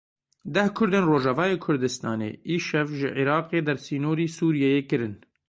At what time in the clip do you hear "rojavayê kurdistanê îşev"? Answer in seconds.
1.11-2.87